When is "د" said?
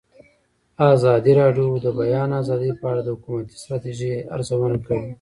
1.79-1.79, 1.85-1.87, 3.03-3.07